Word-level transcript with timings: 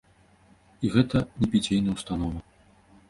І 0.87 0.89
гэта 0.95 1.17
не 1.43 1.47
піцейная 1.53 1.93
ўстанова. 1.99 2.39